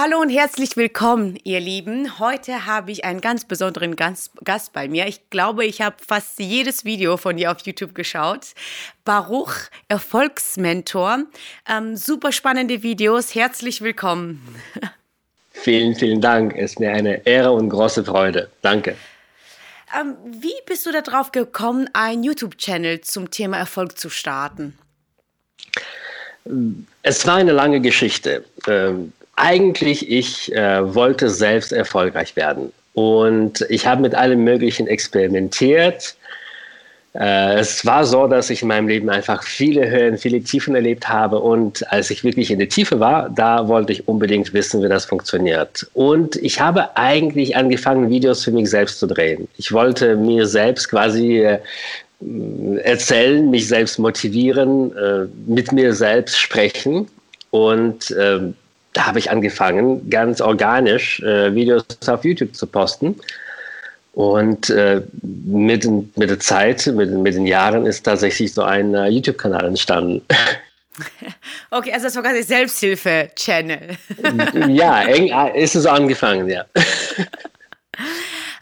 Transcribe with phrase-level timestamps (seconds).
[0.00, 2.20] Hallo und herzlich willkommen, ihr Lieben.
[2.20, 5.08] Heute habe ich einen ganz besonderen Gast bei mir.
[5.08, 8.54] Ich glaube, ich habe fast jedes Video von dir auf YouTube geschaut.
[9.04, 9.54] Baruch,
[9.88, 11.24] Erfolgsmentor.
[11.68, 13.34] Ähm, super spannende Videos.
[13.34, 14.40] Herzlich willkommen.
[15.50, 16.54] Vielen, vielen Dank.
[16.54, 18.48] Es ist mir eine Ehre und große Freude.
[18.62, 18.94] Danke.
[20.00, 24.78] Ähm, wie bist du darauf gekommen, einen YouTube-Channel zum Thema Erfolg zu starten?
[27.02, 28.44] Es war eine lange Geschichte.
[28.68, 32.72] Ähm, eigentlich, ich äh, wollte selbst erfolgreich werden.
[32.94, 36.16] Und ich habe mit allem Möglichen experimentiert.
[37.14, 41.08] Äh, es war so, dass ich in meinem Leben einfach viele Höhen, viele Tiefen erlebt
[41.08, 41.38] habe.
[41.38, 45.04] Und als ich wirklich in der Tiefe war, da wollte ich unbedingt wissen, wie das
[45.04, 45.86] funktioniert.
[45.94, 49.48] Und ich habe eigentlich angefangen, Videos für mich selbst zu drehen.
[49.56, 51.58] Ich wollte mir selbst quasi äh,
[52.82, 57.08] erzählen, mich selbst motivieren, äh, mit mir selbst sprechen.
[57.50, 58.54] Und ähm,
[58.98, 63.14] da habe ich angefangen, ganz organisch äh, Videos auf YouTube zu posten.
[64.12, 69.06] Und äh, mit, mit der Zeit, mit, mit den Jahren ist tatsächlich so ein äh,
[69.06, 70.22] YouTube-Kanal entstanden.
[71.70, 73.96] Okay, also das war quasi Selbsthilfe-Channel.
[74.68, 76.64] ja, eng äh, ist es angefangen, ja.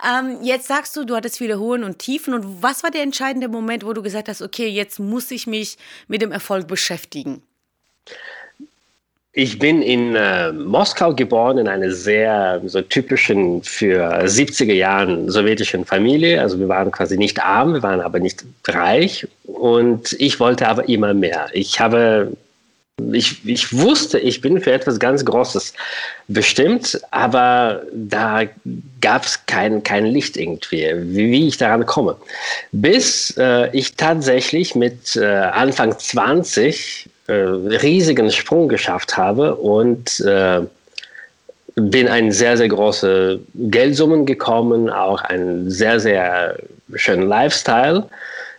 [0.05, 2.34] Ähm, jetzt sagst du, du hattest viele Hohen und Tiefen.
[2.34, 5.79] Und was war der entscheidende Moment, wo du gesagt hast, okay, jetzt muss ich mich
[6.09, 7.42] mit dem Erfolg beschäftigen?
[9.39, 15.84] Ich bin in äh, Moskau geboren, in einer sehr so typischen für 70er Jahren sowjetischen
[15.84, 16.41] Familie.
[16.41, 19.29] Also wir waren quasi nicht arm, wir waren aber nicht reich.
[19.45, 21.51] Und ich wollte aber immer mehr.
[21.53, 22.33] Ich habe
[23.12, 25.75] ich, ich wusste, ich bin für etwas ganz Großes
[26.29, 28.45] bestimmt, aber da
[29.03, 32.17] gab es kein, kein Licht irgendwie, wie, wie ich daran komme.
[32.73, 40.61] Bis äh, ich tatsächlich mit äh, Anfang 20 äh, riesigen Sprung geschafft habe und äh,
[41.74, 46.56] bin ein sehr, sehr große Geldsummen gekommen, auch einen sehr, sehr
[46.95, 48.08] schönen Lifestyle,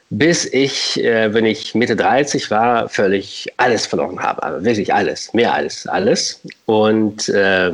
[0.10, 4.44] bis ich, äh, wenn ich Mitte 30 war, völlig alles verloren habe.
[4.44, 6.42] Also wirklich alles, mehr als alles.
[6.66, 7.72] Und äh,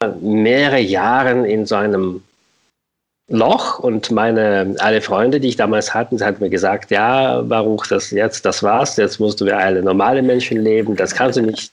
[0.00, 2.22] war mehrere Jahre in so einem
[3.30, 8.10] Loch und meine alle Freunde, die ich damals hatte, hatten mir gesagt, ja, Baruch, das
[8.10, 11.70] jetzt, das war's, jetzt musst du wie alle normale Menschen leben, das kannst du nicht.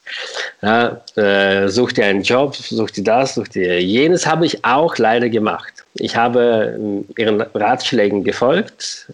[0.61, 4.97] Ja, äh, such dir einen Job, such dir das, such dir jenes, habe ich auch
[4.97, 5.85] leider gemacht.
[5.93, 9.07] Ich habe äh, ihren Ratschlägen gefolgt,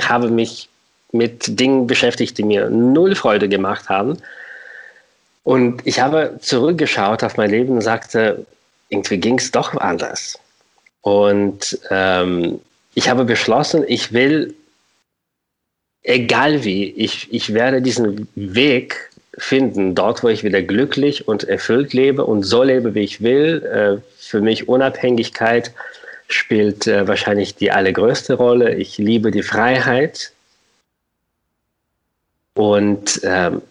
[0.00, 0.68] habe mich
[1.10, 4.18] mit Dingen beschäftigt, die mir null Freude gemacht haben.
[5.42, 8.46] Und ich habe zurückgeschaut auf mein Leben und sagte,
[8.88, 10.38] irgendwie ging es doch anders.
[11.08, 12.60] Und ähm,
[12.92, 14.54] ich habe beschlossen, ich will,
[16.02, 19.08] egal wie, ich, ich werde diesen Weg
[19.38, 23.64] finden, dort, wo ich wieder glücklich und erfüllt lebe und so lebe, wie ich will.
[23.64, 25.72] Äh, für mich Unabhängigkeit
[26.28, 28.74] spielt äh, wahrscheinlich die allergrößte Rolle.
[28.74, 30.32] Ich liebe die Freiheit.
[32.52, 33.62] Und ähm,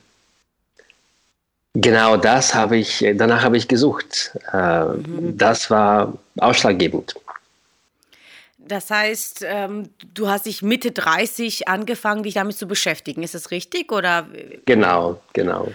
[1.76, 4.32] genau das habe ich, danach habe ich gesucht.
[4.52, 5.38] Äh, mhm.
[5.38, 7.14] Das war ausschlaggebend.
[8.68, 13.24] Das heißt, ähm, du hast dich Mitte 30 angefangen, dich damit zu beschäftigen.
[13.24, 13.92] Ist das richtig?
[13.92, 14.28] Oder?
[14.66, 15.70] Genau, genau.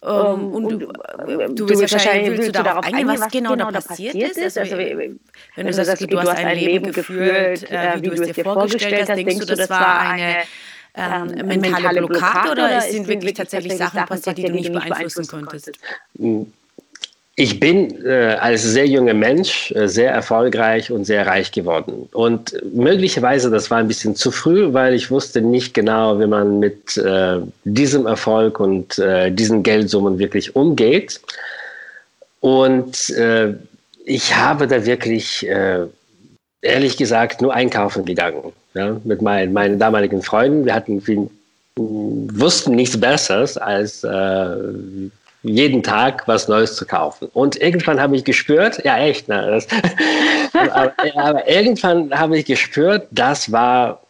[0.00, 3.32] Um, ähm, und, und, du, äh, du, willst wahrscheinlich willst du darauf eingehen, was, was
[3.32, 4.36] genau, genau da passiert ist?
[4.36, 4.58] ist?
[4.58, 5.18] Also, wenn
[5.66, 9.16] du sagst, okay, du hast ein Leben geführt, äh, wie du es dir vorgestellt hast,
[9.16, 10.42] denkst du, das war eine
[10.94, 15.72] ähm, ähm mentale Blockade oder sind wirklich tatsächlich Sachen passiert, die du nicht beeinflussen konntest?
[16.18, 16.52] Hm.
[17.36, 22.08] Ich bin äh, als sehr junger Mensch äh, sehr erfolgreich und sehr reich geworden.
[22.12, 26.60] Und möglicherweise, das war ein bisschen zu früh, weil ich wusste nicht genau, wie man
[26.60, 31.20] mit äh, diesem Erfolg und äh, diesen Geldsummen wirklich umgeht.
[32.38, 33.54] Und äh,
[34.04, 35.86] ich habe da wirklich, äh,
[36.62, 38.52] ehrlich gesagt, nur einkaufen gegangen.
[38.74, 40.66] Ja, mit meinen, meinen damaligen Freunden.
[40.66, 41.28] Wir hatten, wir
[41.76, 44.04] wussten nichts Besseres als
[45.44, 47.28] jeden Tag was Neues zu kaufen.
[47.34, 49.68] Und irgendwann habe ich gespürt, ja echt, ne, das,
[50.70, 54.02] aber, aber, irgendwann habe ich gespürt, das war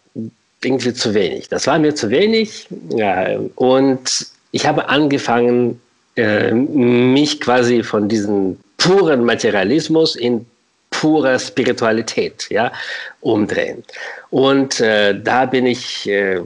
[0.62, 1.48] irgendwie zu wenig.
[1.48, 2.68] Das war mir zu wenig.
[2.90, 5.80] Ja, und ich habe angefangen,
[6.16, 10.46] äh, mich quasi von diesem puren Materialismus in
[10.90, 12.72] pure Spiritualität ja,
[13.20, 13.82] umdrehen.
[14.30, 16.40] Und äh, da bin ich äh,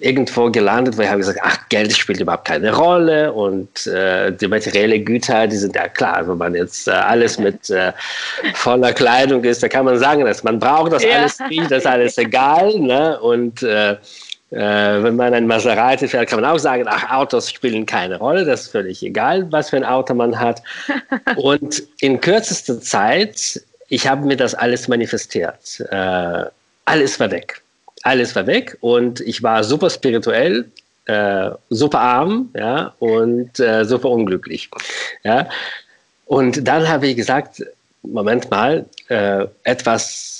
[0.00, 4.48] irgendwo gelandet, wo ich habe gesagt, ach, Geld spielt überhaupt keine Rolle und äh, die
[4.48, 7.92] materielle Güter, die sind ja klar, wenn man jetzt äh, alles mit äh,
[8.54, 11.18] voller Kleidung ist, da kann man sagen, dass man braucht das ja.
[11.18, 12.78] alles nicht, das ist alles egal.
[12.78, 13.18] Ne?
[13.20, 13.96] Und äh,
[14.50, 18.46] Äh, wenn man ein Maserati fährt, kann man auch sagen, ach, Autos spielen keine Rolle,
[18.46, 20.62] das ist völlig egal, was für ein Auto man hat.
[21.36, 25.80] Und in kürzester Zeit, ich habe mir das alles manifestiert.
[25.90, 26.44] Äh,
[26.86, 27.60] alles war weg.
[28.02, 30.70] Alles war weg und ich war super spirituell,
[31.06, 34.70] äh, super arm ja, und äh, super unglücklich.
[35.24, 35.48] Ja.
[36.26, 37.64] Und dann habe ich gesagt,
[38.02, 40.37] Moment mal, äh, etwas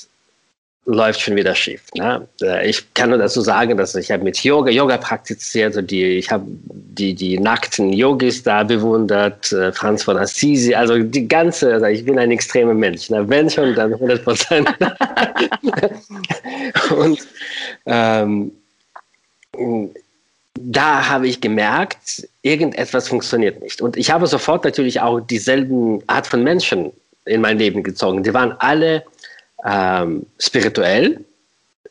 [0.88, 1.82] läuft schon wieder schief.
[1.94, 2.26] Ne?
[2.40, 6.16] Äh, ich kann nur dazu sagen, dass ich habe mit Yoga Yoga praktiziert und die,
[6.16, 11.74] ich habe die, die nackten Yogis da bewundert, äh, Franz von Assisi, also die ganze,
[11.74, 13.10] also ich bin ein extremer Mensch.
[13.10, 13.28] Ne?
[13.28, 14.68] Wenn schon, dann 100 Prozent.
[16.96, 17.18] und
[17.84, 18.50] ähm,
[20.54, 23.82] da habe ich gemerkt, irgendetwas funktioniert nicht.
[23.82, 26.92] Und ich habe sofort natürlich auch dieselben Art von Menschen
[27.26, 28.22] in mein Leben gezogen.
[28.22, 29.04] Die waren alle
[29.64, 31.24] ähm, spirituell,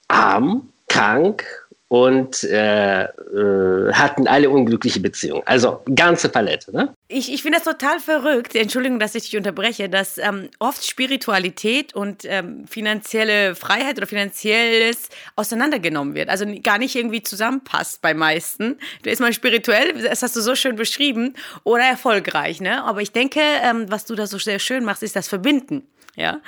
[0.08, 1.46] arm, krank
[1.90, 5.44] und äh, äh, hatten alle unglückliche Beziehungen.
[5.46, 6.76] Also ganze Palette.
[6.76, 6.94] Ne?
[7.08, 11.96] Ich, ich finde das total verrückt, Entschuldigung, dass ich dich unterbreche, dass ähm, oft Spiritualität
[11.96, 16.28] und ähm, finanzielle Freiheit oder finanzielles auseinandergenommen wird.
[16.28, 18.78] Also gar nicht irgendwie zusammenpasst bei meisten.
[19.04, 22.60] Du ist mal spirituell, das hast du so schön beschrieben, oder erfolgreich.
[22.60, 22.84] Ne?
[22.84, 25.88] Aber ich denke, ähm, was du da so sehr schön machst, ist das Verbinden.
[26.18, 26.42] Ja?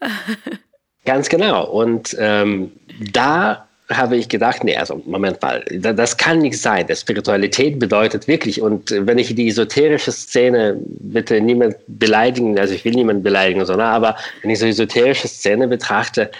[1.04, 1.66] Ganz genau.
[1.66, 2.72] Und ähm,
[3.12, 6.86] da habe ich gedacht, nee, also Moment mal, das kann nicht sein.
[6.86, 12.84] Das Spiritualität bedeutet wirklich, und wenn ich die esoterische Szene, bitte niemand beleidigen, also ich
[12.84, 16.30] will niemanden beleidigen, sondern aber wenn ich so esoterische Szene betrachte,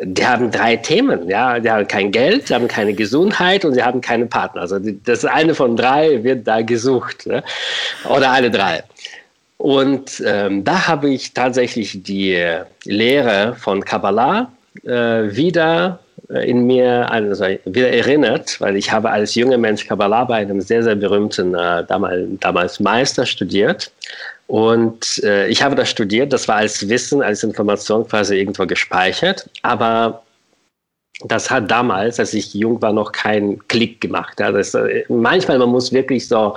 [0.00, 3.82] die haben drei Themen, ja, die haben kein Geld, die haben keine Gesundheit und sie
[3.82, 4.62] haben keinen Partner.
[4.62, 7.42] Also das eine von drei wird da gesucht, ne?
[8.08, 8.82] oder alle drei.
[9.64, 12.38] Und ähm, da habe ich tatsächlich die
[12.84, 14.52] Lehre von Kabbalah
[14.82, 14.90] äh,
[15.34, 20.34] wieder äh, in mir also wieder erinnert, weil ich habe als junger Mensch Kabbalah bei
[20.34, 23.90] einem sehr, sehr berühmten äh, damals, damals Meister studiert.
[24.48, 29.48] Und äh, ich habe das studiert, das war als Wissen, als Information quasi irgendwo gespeichert,
[29.62, 30.22] aber
[31.24, 34.38] das hat damals, als ich jung war, noch keinen Klick gemacht.
[34.40, 36.54] Ja, das, äh, manchmal, man muss wirklich so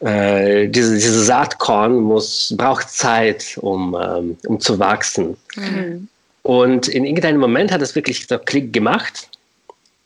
[0.00, 5.36] äh, diese, diese Saatkorn muss, braucht Zeit, um, ähm, um zu wachsen.
[5.56, 6.08] Mhm.
[6.42, 9.28] Und in irgendeinem Moment hat es wirklich so Klick gemacht,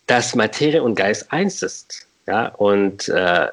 [0.07, 2.07] dass Materie und Geist eins ist.
[2.27, 2.49] Ja?
[2.49, 3.49] Und äh,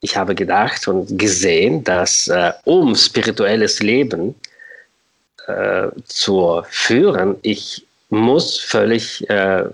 [0.00, 4.34] ich habe gedacht und gesehen, dass äh, um spirituelles Leben
[5.46, 9.64] äh, zu führen, ich muss völlig äh,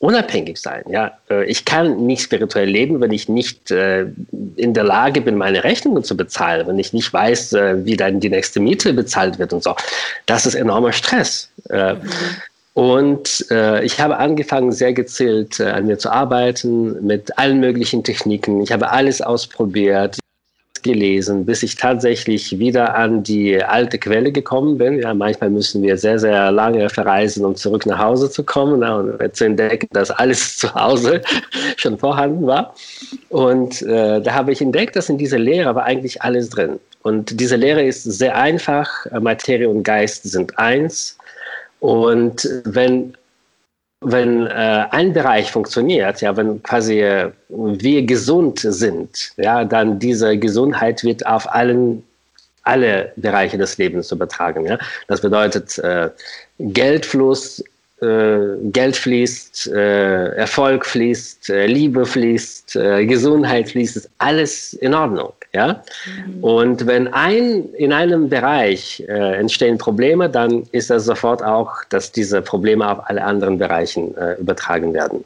[0.00, 0.82] unabhängig sein.
[0.88, 4.06] Ja, äh, ich kann nicht spirituell leben, wenn ich nicht äh,
[4.56, 8.18] in der Lage bin, meine Rechnungen zu bezahlen, wenn ich nicht weiß, äh, wie dann
[8.18, 9.76] die nächste Miete bezahlt wird und so.
[10.26, 11.50] Das ist enormer Stress.
[11.68, 12.00] Mhm.
[12.72, 13.46] Und
[13.82, 18.62] ich habe angefangen, sehr gezielt an mir zu arbeiten, mit allen möglichen Techniken.
[18.62, 20.16] Ich habe alles ausprobiert
[20.82, 25.00] gelesen, bis ich tatsächlich wieder an die alte Quelle gekommen bin.
[25.00, 28.96] Ja, manchmal müssen wir sehr, sehr lange verreisen, um zurück nach Hause zu kommen ja,
[28.96, 31.22] und zu entdecken, dass alles zu Hause
[31.76, 32.74] schon vorhanden war.
[33.28, 36.80] Und äh, da habe ich entdeckt, dass in dieser Lehre war eigentlich alles drin.
[37.02, 38.88] Und diese Lehre ist sehr einfach.
[39.20, 41.16] Materie und Geist sind eins.
[41.80, 43.14] Und wenn
[44.00, 50.38] wenn äh, ein Bereich funktioniert, ja, wenn quasi äh, wir gesund sind, ja, dann diese
[50.38, 52.02] Gesundheit wird auf allen
[52.62, 54.66] alle Bereiche des Lebens übertragen.
[54.66, 54.78] Ja.
[55.08, 56.10] Das bedeutet äh,
[56.58, 57.64] Geldfluss,
[58.00, 64.94] äh, Geld fließt, äh, Erfolg fließt, äh, Liebe fließt, äh, Gesundheit fließt, ist alles in
[64.94, 65.32] Ordnung.
[65.52, 65.82] Ja?
[66.26, 66.44] Mhm.
[66.44, 72.12] Und wenn ein, in einem Bereich äh, entstehen Probleme, dann ist das sofort auch, dass
[72.12, 75.24] diese Probleme auf alle anderen Bereichen äh, übertragen werden.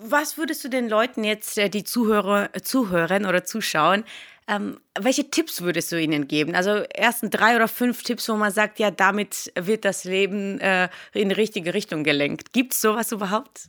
[0.00, 4.04] Was würdest du den Leuten jetzt, die Zuhörer, zuhören oder zuschauen,
[4.48, 6.54] ähm, welche Tipps würdest du ihnen geben?
[6.54, 10.88] Also ersten drei oder fünf Tipps, wo man sagt, ja, damit wird das Leben äh,
[11.12, 12.54] in die richtige Richtung gelenkt.
[12.54, 13.68] Gibt es sowas überhaupt?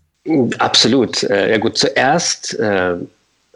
[0.57, 1.23] Absolut.
[1.23, 2.95] Äh, ja gut, zuerst, äh,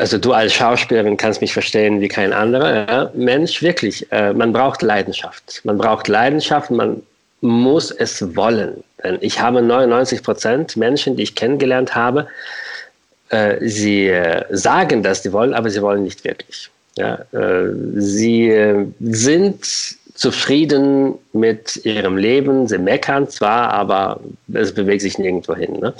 [0.04, 3.12] also du als Schauspielerin kannst mich verstehen wie kein anderer ja?
[3.14, 4.06] Mensch, wirklich.
[4.12, 5.62] Äh, man braucht Leidenschaft.
[5.64, 7.02] Man braucht Leidenschaft, man
[7.40, 8.84] muss es wollen.
[9.02, 12.28] Denn ich habe 99 Prozent Menschen, die ich kennengelernt habe,
[13.30, 16.70] äh, sie äh, sagen, dass sie wollen, aber sie wollen nicht wirklich.
[16.98, 19.66] Ja, äh, sie äh, sind
[20.16, 22.68] zufrieden mit ihrem Leben.
[22.68, 24.20] Sie meckern zwar, aber
[24.54, 25.80] es bewegt sich nirgendwo hin.
[25.80, 25.94] Ne?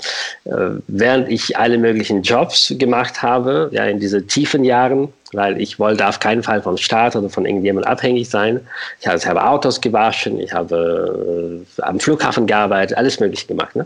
[0.44, 5.80] Äh, während ich alle möglichen Jobs gemacht habe, ja, in diese tiefen Jahren, weil ich
[5.80, 8.60] wollte auf keinen Fall vom Staat oder von irgendjemandem abhängig sein.
[9.00, 13.74] Ich habe, Autos gewaschen, ich habe äh, am Flughafen gearbeitet, alles Mögliche gemacht.
[13.74, 13.84] Ne?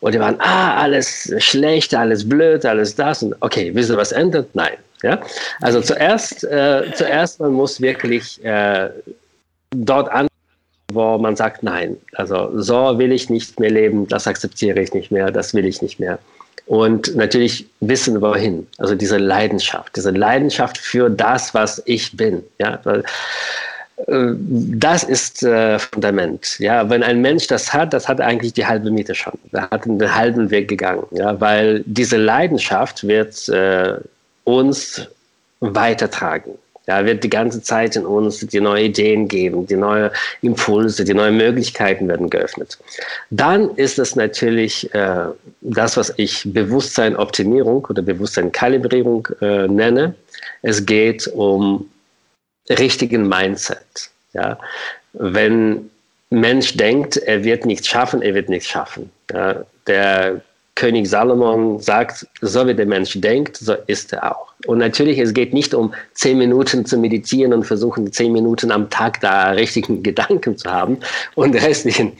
[0.00, 3.22] Und die waren, ah, alles schlecht, alles blöd, alles das.
[3.22, 4.48] Und okay, wisst ihr, was ändert?
[4.52, 4.74] Nein.
[5.02, 5.20] Ja?
[5.62, 8.90] Also zuerst, äh, zuerst, man muss wirklich äh,
[9.74, 10.28] dort an,
[10.92, 15.10] wo man sagt, nein, also so will ich nicht mehr leben, das akzeptiere ich nicht
[15.10, 16.18] mehr, das will ich nicht mehr.
[16.66, 18.66] Und natürlich wissen, wohin.
[18.78, 22.42] Also diese Leidenschaft, diese Leidenschaft für das, was ich bin.
[22.58, 23.02] Ja, äh,
[24.06, 26.58] das ist äh, Fundament.
[26.58, 29.34] Ja, wenn ein Mensch das hat, das hat eigentlich die halbe Miete schon.
[29.52, 31.06] Er hat einen halben Weg gegangen.
[31.10, 33.96] Ja, weil diese Leidenschaft wird äh,
[34.44, 35.06] uns
[35.60, 36.52] weitertragen.
[36.86, 40.12] Ja, wird die ganze Zeit in uns die neue Ideen geben, die neue
[40.42, 42.78] Impulse, die neuen Möglichkeiten werden geöffnet.
[43.30, 45.26] Dann ist es natürlich äh,
[45.62, 50.14] das, was ich Bewusstseinoptimierung oder Bewusstseinkalibrierung äh, nenne.
[50.60, 51.88] Es geht um
[52.68, 54.10] richtigen Mindset.
[54.34, 54.58] Ja,
[55.14, 55.90] wenn
[56.28, 59.10] Mensch denkt, er wird nichts schaffen, er wird nichts schaffen.
[59.32, 60.42] Ja, der
[60.76, 64.52] König Salomon sagt, so wie der Mensch denkt, so ist er auch.
[64.66, 68.90] Und natürlich, es geht nicht um zehn Minuten zu meditieren und versuchen, zehn Minuten am
[68.90, 70.98] Tag da richtigen Gedanken zu haben
[71.36, 72.12] und restlichen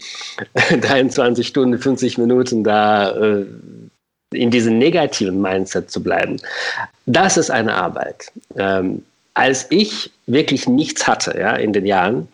[0.80, 3.44] 23 Stunden, 50 Minuten da äh,
[4.32, 6.36] in diesem negativen Mindset zu bleiben.
[7.06, 8.30] Das ist eine Arbeit.
[8.56, 12.28] Ähm, als ich wirklich nichts hatte ja, in den Jahren,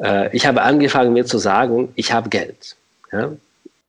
[0.00, 2.76] äh, ich habe angefangen mir zu sagen, ich habe Geld.
[3.12, 3.32] Ja?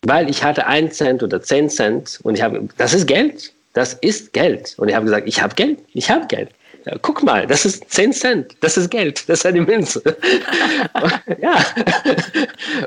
[0.06, 3.94] Weil ich hatte einen Cent oder zehn Cent und ich habe, das ist Geld, das
[3.96, 4.76] ist Geld.
[4.78, 6.50] Und ich habe gesagt, ich habe Geld, ich habe Geld.
[6.86, 10.04] Ja, guck mal, das ist 10 Cent, das ist Geld, das ist eine Münze.
[11.42, 11.66] ja.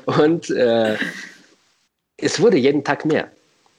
[0.06, 0.96] Und äh,
[2.16, 3.28] es wurde jeden Tag mehr.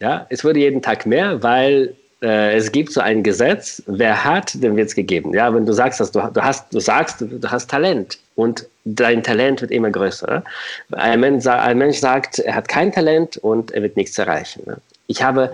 [0.02, 4.62] Ja, es wurde jeden Tag mehr, weil äh, es gibt so ein Gesetz, wer hat,
[4.62, 5.34] dem wird es gegeben.
[5.34, 9.24] Ja, wenn du sagst, dass du, du hast, du sagst, du hast Talent und dein
[9.24, 10.44] Talent wird immer größer.
[10.92, 14.64] Ein Mensch, ein Mensch sagt, er hat kein Talent und er wird nichts erreichen.
[14.66, 14.78] Ne?
[15.08, 15.52] Ich habe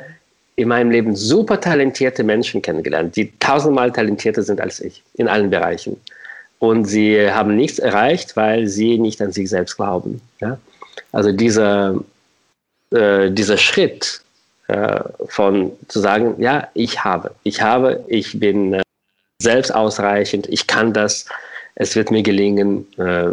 [0.56, 5.50] in meinem Leben super talentierte Menschen kennengelernt, die tausendmal talentierter sind als ich in allen
[5.50, 6.00] Bereichen.
[6.60, 10.22] Und sie haben nichts erreicht, weil sie nicht an sich selbst glauben.
[10.40, 10.58] Ja?
[11.12, 12.00] Also dieser,
[12.92, 14.22] äh, dieser Schritt,
[14.68, 18.82] äh, von zu sagen, ja, ich habe, ich habe, ich bin äh,
[19.40, 21.26] selbst ausreichend, ich kann das,
[21.76, 23.32] es wird mir gelingen äh,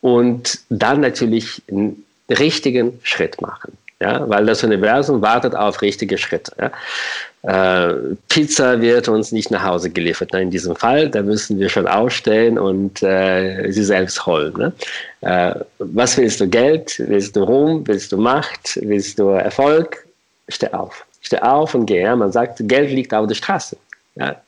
[0.00, 3.76] und dann natürlich einen richtigen Schritt machen.
[4.00, 6.52] Ja, weil das Universum wartet auf richtige Schritte.
[6.58, 7.90] Ja.
[7.90, 10.32] Äh, Pizza wird uns nicht nach Hause geliefert.
[10.32, 10.42] Ne?
[10.42, 14.54] In diesem Fall, da müssen wir schon aufstehen und äh, sie selbst holen.
[14.56, 14.72] Ne?
[15.20, 16.48] Äh, was willst du?
[16.48, 17.00] Geld?
[17.06, 17.86] Willst du Ruhm?
[17.86, 18.76] Willst du Macht?
[18.82, 20.04] Willst du Erfolg?
[20.52, 21.06] Steh auf.
[21.20, 22.02] Steh auf und geh.
[22.02, 22.16] Ja?
[22.16, 23.76] Man sagt, Geld liegt auf der Straße.
[24.14, 24.40] Ja?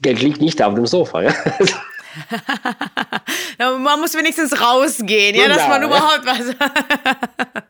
[0.00, 1.22] Geld liegt nicht auf dem Sofa.
[1.22, 1.34] Ja?
[3.78, 6.54] man muss wenigstens rausgehen, ja, dass ja, man überhaupt was.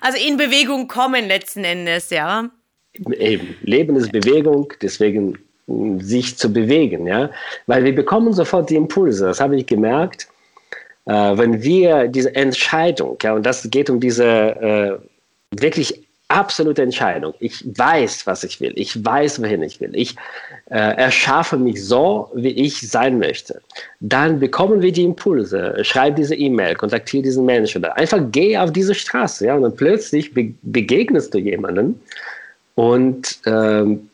[0.00, 2.48] also in Bewegung kommen letzten Endes, ja.
[3.18, 3.56] Eben.
[3.62, 7.30] Leben ist Bewegung, deswegen hm, sich zu bewegen, ja.
[7.66, 9.26] Weil wir bekommen sofort die Impulse.
[9.26, 10.28] Das habe ich gemerkt.
[11.06, 14.98] Äh, wenn wir diese Entscheidung, ja, und das geht um diese äh,
[15.60, 16.03] wirklich
[16.34, 17.34] absolute Entscheidung.
[17.38, 18.72] Ich weiß, was ich will.
[18.76, 19.90] Ich weiß, wohin ich will.
[19.94, 20.16] Ich
[20.70, 23.60] äh, erschaffe mich so, wie ich sein möchte.
[24.00, 25.76] Dann bekommen wir die Impulse.
[25.82, 27.82] Schreib diese E-Mail, kontaktiere diesen Menschen.
[27.82, 29.46] Oder einfach geh auf diese Straße.
[29.46, 32.00] Ja, und dann plötzlich be begegnest du jemanden
[32.74, 34.10] und ähm,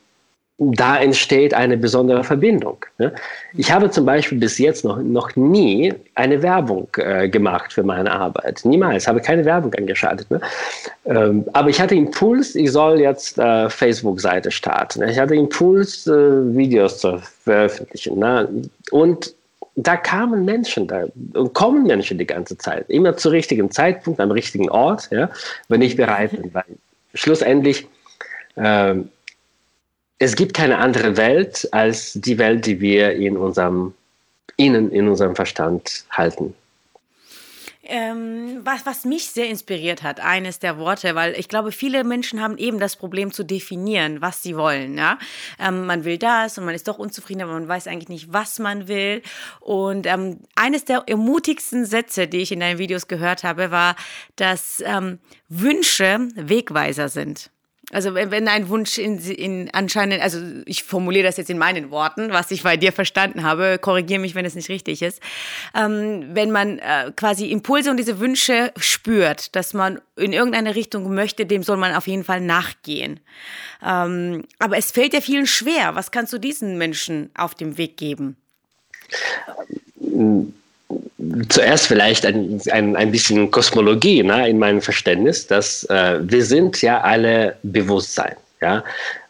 [0.60, 2.84] da entsteht eine besondere Verbindung.
[2.98, 3.14] Ne?
[3.54, 8.12] Ich habe zum Beispiel bis jetzt noch, noch nie eine Werbung äh, gemacht für meine
[8.12, 8.60] Arbeit.
[8.64, 10.30] Niemals, habe keine Werbung angeschaltet.
[10.30, 10.38] Ne?
[11.06, 15.02] Ähm, aber ich hatte Impuls, ich soll jetzt äh, Facebook-Seite starten.
[15.08, 16.12] Ich hatte Impuls, äh,
[16.54, 18.18] Videos zu veröffentlichen.
[18.18, 18.46] Ne?
[18.90, 19.34] Und
[19.76, 21.04] da kamen Menschen, da
[21.54, 22.84] kommen Menschen die ganze Zeit.
[22.90, 25.30] Immer zu richtigen Zeitpunkt, am richtigen Ort, ja,
[25.68, 26.52] wenn ich bereit bin.
[26.52, 26.64] Weil
[27.14, 27.86] schlussendlich
[28.58, 29.08] ähm,
[30.20, 33.94] es gibt keine andere Welt als die Welt, die wir in unserem
[34.56, 36.54] Innen, in unserem Verstand halten.
[37.82, 42.42] Ähm, was, was mich sehr inspiriert hat, eines der Worte, weil ich glaube, viele Menschen
[42.42, 44.98] haben eben das Problem zu definieren, was sie wollen.
[44.98, 45.18] Ja?
[45.58, 48.58] Ähm, man will das und man ist doch unzufrieden, aber man weiß eigentlich nicht, was
[48.58, 49.22] man will.
[49.58, 53.96] Und ähm, eines der ermutigsten Sätze, die ich in deinen Videos gehört habe, war,
[54.36, 57.50] dass ähm, Wünsche Wegweiser sind.
[57.92, 62.30] Also wenn ein Wunsch in, in anscheinend, also ich formuliere das jetzt in meinen Worten,
[62.30, 65.20] was ich bei dir verstanden habe, korrigiere mich, wenn es nicht richtig ist.
[65.74, 71.12] Ähm, wenn man äh, quasi Impulse und diese Wünsche spürt, dass man in irgendeine Richtung
[71.14, 73.18] möchte, dem soll man auf jeden Fall nachgehen.
[73.84, 75.94] Ähm, aber es fällt ja vielen schwer.
[75.96, 78.36] Was kannst du diesen Menschen auf dem Weg geben?
[81.48, 86.80] Zuerst vielleicht ein, ein, ein bisschen Kosmologie ne, in meinem Verständnis, dass äh, wir sind
[86.82, 88.36] ja alle Bewusstsein.
[88.60, 88.84] Ja?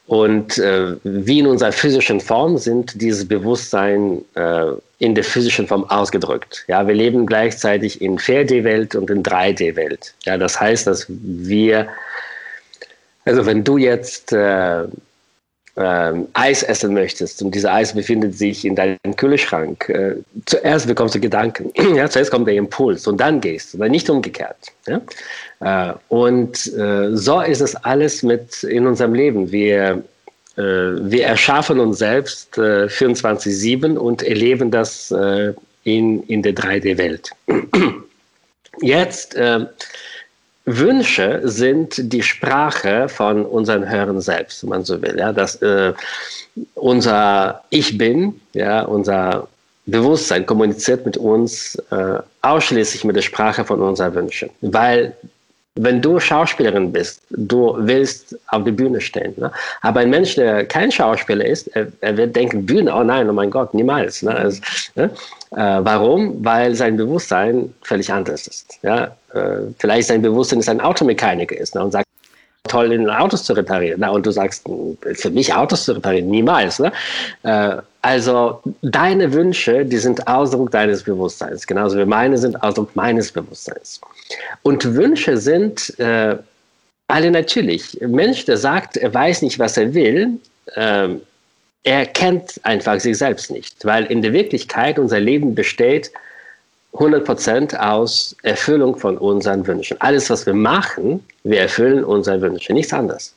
[0.06, 5.84] Und äh, wie in unserer physischen Form sind dieses Bewusstsein äh, in der physischen Form
[5.84, 6.64] ausgedrückt.
[6.66, 10.12] Ja, wir leben gleichzeitig in 4D-Welt und in 3D-Welt.
[10.24, 11.88] Ja, das heißt, dass wir,
[13.24, 14.84] also wenn du jetzt äh,
[15.76, 21.14] ähm, Eis essen möchtest und dieses Eis befindet sich in deinem Kühlschrank, äh, zuerst bekommst
[21.14, 24.56] du Gedanken, ja, zuerst kommt der Impuls und dann gehst du, nicht umgekehrt.
[24.86, 25.90] Ja?
[25.90, 29.50] Äh, und äh, so ist es alles mit in unserem Leben.
[29.52, 30.02] Wir,
[30.56, 35.52] äh, wir erschaffen uns selbst 24-7 äh, und erleben das äh,
[35.84, 37.30] in, in der 3D-Welt.
[38.82, 39.36] Jetzt
[40.64, 45.16] Wünsche sind die Sprache von unseren Hören selbst, wenn man so will.
[45.18, 45.92] Ja, dass äh,
[46.74, 49.48] unser Ich bin, ja, unser
[49.86, 55.16] Bewusstsein kommuniziert mit uns äh, ausschließlich mit der Sprache von unseren Wünschen, weil
[55.76, 59.34] wenn du Schauspielerin bist, du willst auf die Bühne stehen.
[59.36, 59.52] Ne?
[59.82, 63.32] Aber ein Mensch, der kein Schauspieler ist, er, er wird denken, Bühne, oh nein, oh
[63.32, 64.22] mein Gott, niemals.
[64.22, 64.34] Ne?
[64.34, 64.60] Also,
[64.96, 65.10] ne?
[65.52, 66.44] Äh, warum?
[66.44, 68.78] Weil sein Bewusstsein völlig anders ist.
[68.82, 69.16] Ja?
[69.32, 71.84] Äh, vielleicht sein Bewusstsein ist ein Automechaniker ist ne?
[71.84, 72.06] und sagt,
[72.68, 74.00] toll, in Autos zu reparieren.
[74.00, 74.64] Na, und du sagst,
[75.12, 76.78] für mich Autos zu reparieren, niemals.
[76.78, 76.92] Ne?
[77.42, 83.32] Äh, also deine Wünsche, die sind Ausdruck deines Bewusstseins, genauso wie meine sind Ausdruck meines
[83.32, 84.00] Bewusstseins.
[84.62, 86.36] Und Wünsche sind äh,
[87.08, 88.00] alle natürlich.
[88.00, 90.38] Ein Mensch, der sagt, er weiß nicht, was er will,
[90.74, 91.08] äh,
[91.82, 96.12] er kennt einfach sich selbst nicht, weil in der Wirklichkeit unser Leben besteht
[96.94, 99.96] 100% aus Erfüllung von unseren Wünschen.
[100.00, 103.34] Alles, was wir machen, wir erfüllen unsere Wünsche, nichts anderes.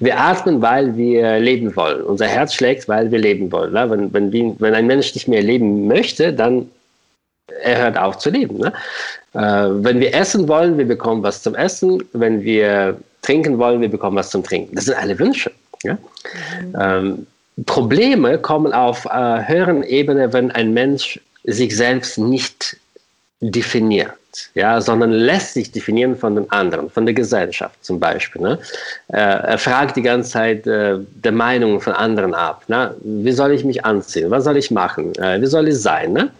[0.00, 2.02] Wir atmen, weil wir leben wollen.
[2.02, 3.72] Unser Herz schlägt, weil wir leben wollen.
[3.72, 6.68] Wenn, wenn, wenn ein Mensch nicht mehr leben möchte, dann
[7.62, 8.58] er hört auf zu leben.
[8.58, 8.72] Ne?
[9.34, 12.02] Äh, wenn wir essen wollen, wir bekommen was zum Essen.
[12.12, 14.74] Wenn wir trinken wollen, wir bekommen was zum Trinken.
[14.74, 15.52] Das sind alle Wünsche.
[15.84, 15.98] Mhm.
[16.78, 17.26] Ähm,
[17.64, 22.76] Probleme kommen auf äh, höheren Ebene, wenn ein Mensch sich selbst nicht
[23.40, 24.12] definiert,
[24.54, 28.42] ja, sondern lässt sich definieren von den anderen, von der Gesellschaft zum Beispiel.
[28.42, 28.58] Ne?
[29.08, 32.64] Äh, er fragt die ganze Zeit äh, der Meinung von anderen ab.
[32.68, 32.94] Ne?
[33.02, 34.30] Wie soll ich mich anziehen?
[34.30, 35.14] Was soll ich machen?
[35.16, 36.12] Äh, wie soll ich sein?
[36.12, 36.30] Ne?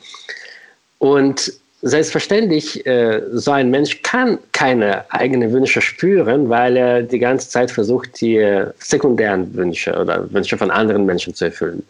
[0.99, 7.49] Und selbstverständlich, äh, so ein Mensch kann keine eigenen Wünsche spüren, weil er die ganze
[7.49, 11.85] Zeit versucht, die äh, sekundären Wünsche oder Wünsche von anderen Menschen zu erfüllen.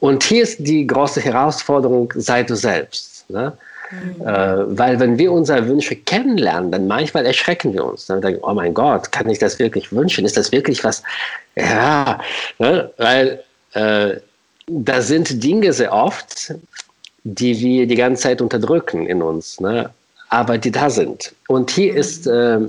[0.00, 3.28] Und hier ist die große Herausforderung, sei du selbst.
[3.28, 3.52] Ne?
[3.90, 4.26] Mhm.
[4.26, 8.06] Äh, weil wenn wir unsere Wünsche kennenlernen, dann manchmal erschrecken wir uns.
[8.06, 10.24] Dann denken, oh mein Gott, kann ich das wirklich wünschen?
[10.24, 11.02] Ist das wirklich was?
[11.56, 12.20] Ja,
[12.58, 12.90] ne?
[12.98, 14.16] weil äh,
[14.66, 16.54] da sind Dinge sehr oft,
[17.24, 19.90] die wir die ganze Zeit unterdrücken in uns, ne?
[20.28, 21.34] aber die da sind.
[21.48, 21.98] Und hier mhm.
[21.98, 22.60] ist, äh,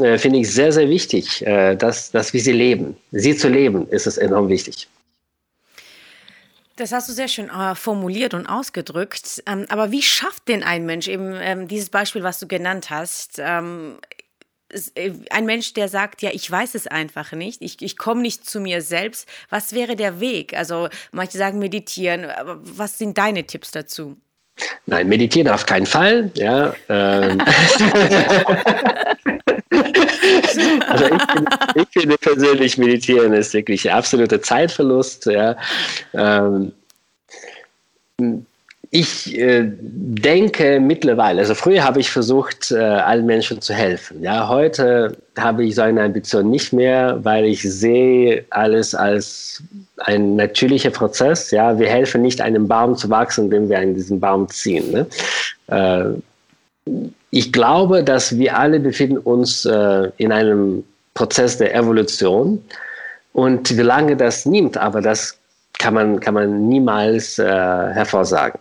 [0.00, 2.96] äh, finde ich, sehr, sehr wichtig, äh, dass, dass wir sie leben.
[3.12, 4.88] Sie zu leben, ist es enorm wichtig.
[6.76, 9.42] Das hast du sehr schön äh, formuliert und ausgedrückt.
[9.46, 13.38] Ähm, aber wie schafft denn ein Mensch eben ähm, dieses Beispiel, was du genannt hast?
[13.38, 13.98] Ähm,
[14.94, 18.48] äh, ein Mensch, der sagt, ja, ich weiß es einfach nicht, ich, ich komme nicht
[18.48, 19.26] zu mir selbst.
[19.48, 20.54] Was wäre der Weg?
[20.54, 22.26] Also manche sagen meditieren.
[22.26, 24.18] Aber was sind deine Tipps dazu?
[24.84, 26.30] Nein, meditieren auf keinen Fall.
[26.34, 27.38] Ja, ähm.
[30.88, 35.26] also ich, ich, finde persönlich, meditieren ist wirklich absoluter Zeitverlust.
[35.26, 35.56] Ja.
[36.14, 36.72] Ähm,
[38.90, 44.22] ich äh, denke mittlerweile, also früher habe ich versucht, äh, allen Menschen zu helfen.
[44.22, 49.62] Ja, heute habe ich so eine Ambition nicht mehr, weil ich sehe alles als
[49.98, 51.50] ein natürlicher Prozess.
[51.50, 54.92] Ja, wir helfen nicht einem Baum zu wachsen, indem wir an diesem Baum ziehen.
[54.92, 55.06] Ne?
[55.66, 56.90] Äh,
[57.36, 62.64] ich glaube, dass wir alle befinden uns äh, in einem Prozess der Evolution.
[63.34, 65.36] Und wie lange das nimmt, aber das
[65.78, 68.58] kann man, kann man niemals äh, hervorsagen.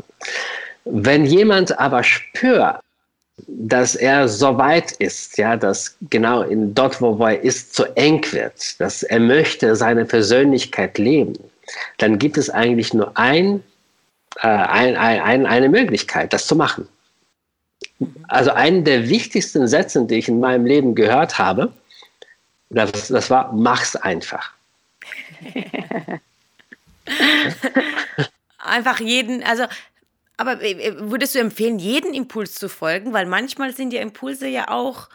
[0.84, 2.80] Wenn jemand aber spürt,
[3.48, 8.26] dass er so weit ist, ja, dass genau in dort, wo er ist, zu eng
[8.32, 11.34] wird, dass er möchte seine Persönlichkeit leben,
[11.98, 13.64] dann gibt es eigentlich nur ein,
[14.42, 16.90] äh, ein, ein, eine Möglichkeit, das zu machen.
[18.28, 21.72] Also einen der wichtigsten Sätze, die ich in meinem Leben gehört habe,
[22.70, 24.52] das, das war, mach's einfach.
[28.58, 29.66] einfach jeden, also
[30.38, 33.14] aber äh, würdest du empfehlen, jeden Impuls zu folgen?
[33.14, 35.10] Weil manchmal sind ja Impulse ja auch,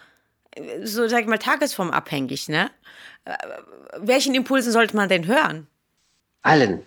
[0.52, 2.70] äh, so sag ich mal, tagesformabhängig, ne?
[3.24, 3.36] Äh,
[3.98, 5.66] welchen Impulsen sollte man denn hören?
[6.42, 6.82] Allen.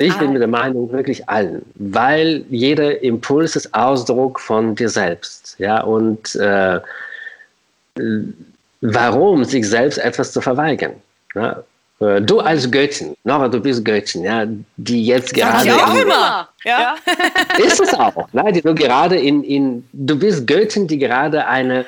[0.00, 0.18] Ich ah.
[0.18, 5.56] bin mit der Meinung wirklich allen, weil jeder Impuls ist Ausdruck von dir selbst.
[5.58, 6.80] Ja, und äh,
[8.80, 10.94] warum sich selbst etwas zu verweigern?
[11.34, 11.62] Ja?
[12.00, 14.46] Äh, du als Göttin, Nora, du bist Göttin, ja,
[14.78, 15.68] die jetzt gerade.
[15.68, 16.48] Ich auch immer.
[16.64, 16.94] Ja.
[17.58, 21.84] Ist es auch, ne, die du gerade in, in, du bist Göttin, die gerade eine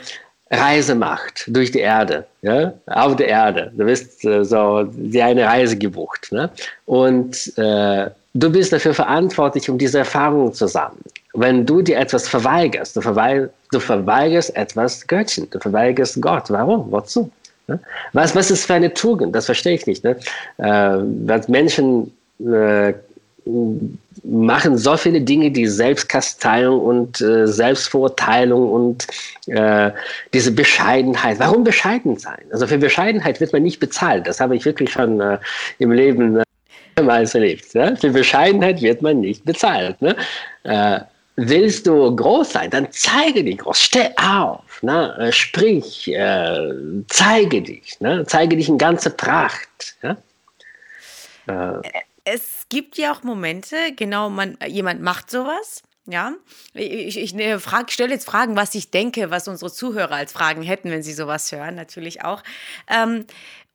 [0.53, 3.73] Reise macht durch die Erde, ja, auf der Erde.
[3.75, 6.51] Du bist äh, so, die eine Reise gebucht, ne?
[6.85, 11.05] Und äh, du bist dafür verantwortlich, um diese Erfahrungen zu sammeln.
[11.35, 16.51] Wenn du dir etwas verweigerst, du, verweig, du verweigerst etwas Göttchen, du verweigerst Gott.
[16.51, 16.93] Warum?
[16.93, 17.31] Wozu?
[17.67, 17.81] Ne?
[18.13, 19.35] Was, was ist für eine Tugend?
[19.35, 20.05] Das verstehe ich nicht.
[20.05, 20.17] Ne?
[20.59, 22.93] Äh, was Menschen äh,
[24.25, 29.07] machen so viele Dinge, die Selbstkasteiung und äh, Selbstverurteilung und
[29.47, 29.91] äh,
[30.33, 31.39] diese Bescheidenheit.
[31.39, 32.43] Warum bescheiden sein?
[32.53, 34.27] Also für Bescheidenheit wird man nicht bezahlt.
[34.27, 35.39] Das habe ich wirklich schon äh,
[35.79, 36.45] im Leben äh,
[36.97, 37.75] mehrmals erlebt.
[37.75, 37.97] Ne?
[37.97, 40.01] Für Bescheidenheit wird man nicht bezahlt.
[40.01, 40.15] Ne?
[40.63, 41.01] Äh,
[41.37, 43.81] willst du groß sein, dann zeige dich groß.
[43.81, 45.17] Steh auf, ne?
[45.19, 46.15] Äh, sprich,
[47.09, 48.25] zeige dich, ne?
[48.27, 49.97] zeige dich in ganzer Pracht.
[50.03, 50.17] Ja?
[52.25, 55.83] Es gibt ja auch Momente, genau, man, jemand macht sowas.
[56.07, 56.33] Ja,
[56.75, 60.91] ich, ich ne, stelle jetzt Fragen, was ich denke, was unsere Zuhörer als Fragen hätten,
[60.91, 62.43] wenn sie sowas hören, natürlich auch.
[62.89, 63.25] Ähm,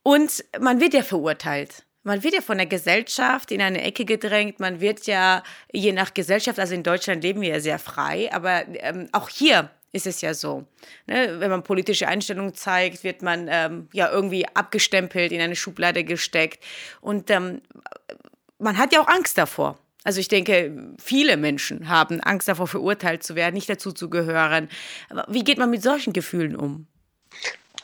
[0.04, 1.86] und man wird ja verurteilt.
[2.04, 4.60] Man wird ja von der Gesellschaft in eine Ecke gedrängt.
[4.60, 8.64] Man wird ja je nach Gesellschaft, also in Deutschland leben wir ja sehr frei, aber
[8.76, 10.66] ähm, auch hier ist es ja so.
[11.06, 11.36] Ne?
[11.40, 16.64] Wenn man politische Einstellungen zeigt, wird man ähm, ja irgendwie abgestempelt, in eine Schublade gesteckt.
[17.02, 17.62] Und ähm,
[18.60, 19.78] man hat ja auch Angst davor.
[20.04, 20.72] Also ich denke,
[21.04, 24.70] viele Menschen haben Angst davor, verurteilt zu werden, nicht dazu zu gehören.
[25.28, 26.88] Wie geht man mit solchen Gefühlen um?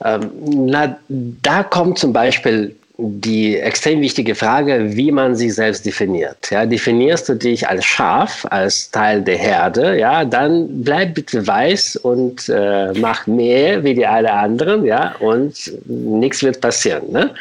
[0.03, 6.51] Ähm, na, da kommt zum Beispiel die extrem wichtige Frage, wie man sich selbst definiert.
[6.51, 11.95] Ja, definierst du dich als Schaf, als Teil der Herde, ja, dann bleib bitte weiß
[11.97, 17.11] und äh, mach mehr wie die alle anderen, ja, und nichts wird passieren.
[17.11, 17.33] Ne?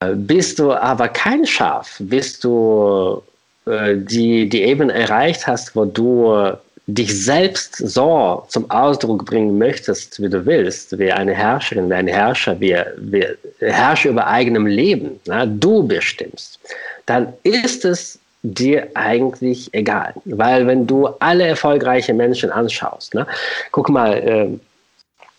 [0.00, 3.20] Bist du aber kein Schaf, bist du
[3.66, 6.52] äh, die, die Ebene erreicht hast, wo du
[6.86, 12.06] dich selbst so zum Ausdruck bringen möchtest, wie du willst, wie eine Herrscherin, wie ein
[12.06, 13.26] Herrscher, wie, wie
[13.58, 16.58] Herrscher über eigenem Leben, na, du bestimmst,
[17.04, 20.14] dann ist es dir eigentlich egal.
[20.24, 23.26] Weil wenn du alle erfolgreichen Menschen anschaust, na,
[23.72, 24.48] guck mal, äh,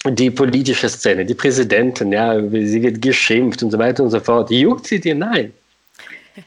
[0.06, 4.50] die politische Szene, die Präsidentin, ja, sie wird geschimpft und so weiter und so fort.
[4.50, 5.16] Juckt sie dir?
[5.16, 5.54] Nein.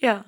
[0.00, 0.24] ja.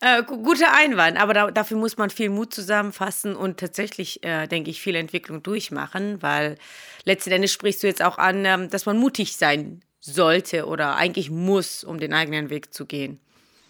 [0.00, 4.68] Äh, guter Einwand, aber da, dafür muss man viel Mut zusammenfassen und tatsächlich, äh, denke
[4.70, 6.56] ich, viel Entwicklung durchmachen, weil
[7.04, 11.30] letzten Endes sprichst du jetzt auch an, ähm, dass man mutig sein sollte oder eigentlich
[11.30, 13.18] muss, um den eigenen Weg zu gehen.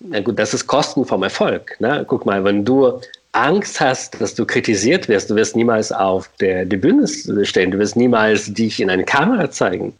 [0.00, 1.76] Na gut, das ist Kosten vom Erfolg.
[1.78, 2.04] Ne?
[2.08, 3.00] Guck mal, wenn du
[3.34, 7.06] Angst hast, dass du kritisiert wirst, du wirst niemals auf der, der Bühne
[7.44, 9.94] stehen, du wirst niemals dich in eine Kamera zeigen.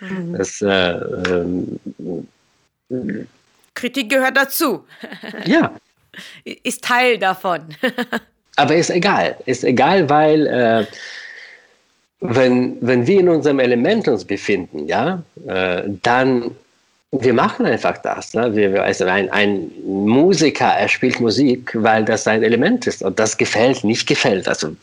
[0.00, 0.34] Mhm.
[0.36, 0.92] Das, äh,
[1.30, 1.78] ähm,
[3.74, 4.84] Kritik gehört dazu.
[5.44, 5.74] Ja.
[6.44, 7.62] Ist Teil davon.
[8.56, 9.36] Aber ist egal.
[9.46, 10.86] Ist egal, weil äh,
[12.20, 16.50] wenn, wenn wir in unserem Element uns befinden, ja, äh, dann
[17.12, 18.32] wir machen einfach das.
[18.32, 18.56] Ne?
[18.56, 23.02] Wir, also ein, ein Musiker, er spielt Musik, weil das sein Element ist.
[23.02, 24.48] Und das gefällt, nicht gefällt.
[24.48, 24.74] Also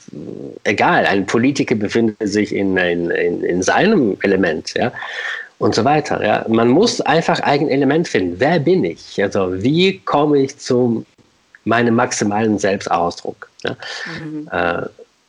[0.64, 4.76] egal, ein Politiker befindet sich in, in, in, in seinem Element.
[4.76, 4.92] Ja?
[5.58, 6.24] Und so weiter.
[6.24, 6.46] Ja?
[6.48, 8.36] Man muss einfach ein Element finden.
[8.40, 9.22] Wer bin ich?
[9.22, 11.04] Also wie komme ich zu
[11.66, 13.50] meinem maximalen Selbstausdruck?
[13.64, 13.76] Ja?
[14.24, 14.50] Mhm.
[14.52, 14.88] Äh,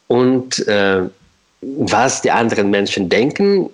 [0.09, 1.05] und äh,
[1.63, 3.71] was die anderen Menschen denken,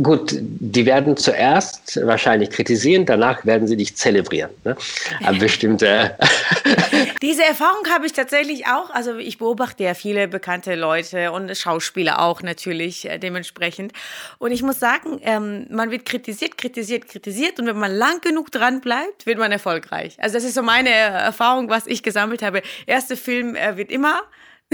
[0.00, 4.50] Gut, die werden zuerst wahrscheinlich kritisieren, danach werden sie dich zelebrieren.
[4.64, 4.74] Ne?
[5.24, 6.16] Aber bestimmte.
[7.22, 8.88] Diese Erfahrung habe ich tatsächlich auch.
[8.88, 13.92] Also ich beobachte ja viele bekannte Leute und Schauspieler auch natürlich äh, dementsprechend.
[14.38, 18.50] Und ich muss sagen, ähm, man wird kritisiert, kritisiert, kritisiert und wenn man lang genug
[18.50, 20.16] dran bleibt, wird man erfolgreich.
[20.18, 22.62] Also das ist so meine Erfahrung, was ich gesammelt habe.
[22.86, 24.22] Erster Film äh, wird immer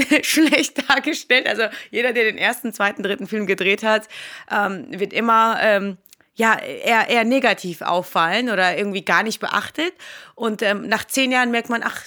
[0.23, 1.47] schlecht dargestellt.
[1.47, 4.07] Also jeder, der den ersten, zweiten, dritten Film gedreht hat,
[4.51, 5.97] ähm, wird immer ähm,
[6.35, 9.93] ja eher, eher negativ auffallen oder irgendwie gar nicht beachtet.
[10.35, 12.05] Und ähm, nach zehn Jahren merkt man, ach,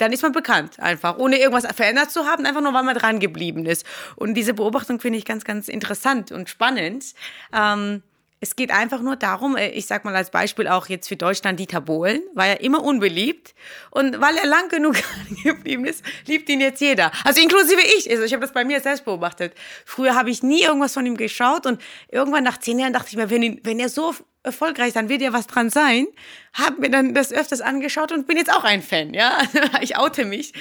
[0.00, 3.20] dann ist man bekannt einfach, ohne irgendwas verändert zu haben, einfach nur, weil man dran
[3.20, 3.84] geblieben ist.
[4.16, 7.04] Und diese Beobachtung finde ich ganz, ganz interessant und spannend.
[7.52, 8.02] Ähm,
[8.40, 11.60] es geht einfach nur darum, äh, ich sag mal als Beispiel auch jetzt für Deutschland
[11.60, 13.54] Dieter Bohlen, war ja immer unbeliebt
[13.90, 14.96] und weil er lang genug
[15.44, 17.12] geblieben ist, liebt ihn jetzt jeder.
[17.24, 18.10] Also inklusive ich.
[18.10, 19.54] Also ich habe das bei mir selbst beobachtet.
[19.84, 23.16] Früher habe ich nie irgendwas von ihm geschaut und irgendwann nach zehn Jahren dachte ich
[23.16, 26.06] mir, wenn, ihn, wenn er so erfolgreich sein, wird ja was dran sein.
[26.54, 29.38] Habe mir dann das öfters angeschaut und bin jetzt auch ein Fan, ja.
[29.82, 30.52] Ich oute mich.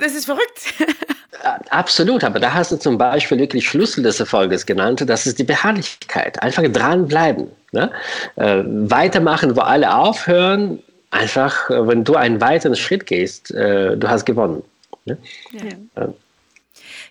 [0.00, 0.74] Das ist verrückt.
[1.70, 5.44] Absolut, aber da hast du zum Beispiel wirklich Schlüssel des Erfolges genannt, das ist die
[5.44, 6.42] Beharrlichkeit.
[6.42, 7.48] Einfach dranbleiben.
[7.72, 7.90] Ne?
[8.36, 10.82] Äh, weitermachen, wo alle aufhören.
[11.10, 14.62] Einfach, äh, wenn du einen weiteren Schritt gehst, äh, du hast gewonnen.
[15.04, 15.18] Ne?
[15.96, 16.08] Ja.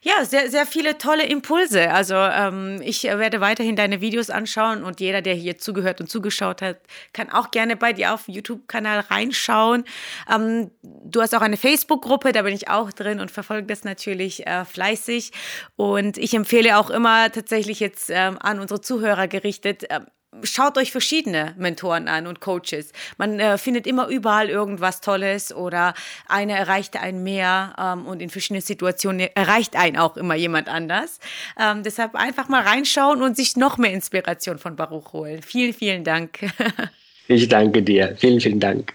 [0.08, 1.90] Ja, sehr, sehr viele tolle Impulse.
[1.90, 6.62] Also ähm, ich werde weiterhin deine Videos anschauen und jeder, der hier zugehört und zugeschaut
[6.62, 6.78] hat,
[7.12, 9.84] kann auch gerne bei dir auf YouTube-Kanal reinschauen.
[10.32, 14.46] Ähm, du hast auch eine Facebook-Gruppe, da bin ich auch drin und verfolge das natürlich
[14.46, 15.32] äh, fleißig.
[15.76, 20.02] Und ich empfehle auch immer tatsächlich jetzt ähm, an unsere Zuhörer gerichtet, äh,
[20.44, 22.92] schaut euch verschiedene Mentoren an und Coaches.
[23.18, 25.94] Man äh, findet immer überall irgendwas Tolles oder
[26.28, 31.20] einer erreicht einen mehr ähm, und in verschiedenen Situationen erreicht einen auch immer jemand anders.
[31.60, 35.42] Ähm, deshalb einfach mal reinschauen und sich noch mehr Inspiration von Baruch holen.
[35.42, 36.40] Vielen, vielen Dank.
[37.28, 38.16] ich danke dir.
[38.18, 38.94] Vielen, vielen Dank.